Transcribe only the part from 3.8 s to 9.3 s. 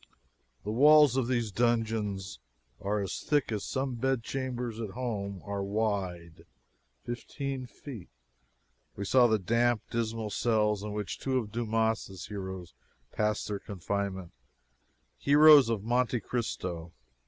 bed chambers at home are wide fifteen feet. We saw